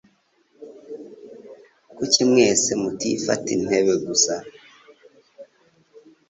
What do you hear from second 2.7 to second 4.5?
mutifata intebe gusa?